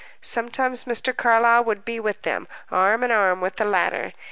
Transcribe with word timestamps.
Sometimes 0.19 0.85
Mr. 0.85 1.15
Carlyle 1.15 1.63
would 1.65 1.85
be 1.85 1.99
with 1.99 2.23
them, 2.23 2.47
arm 2.71 3.03
and 3.03 3.13
arm 3.13 3.39
with 3.39 3.57
the 3.57 3.65
latter. 3.65 4.13